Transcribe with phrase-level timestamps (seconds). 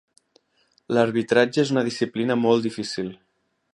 [0.97, 3.13] L'arbitratge és una disciplina molt difícil.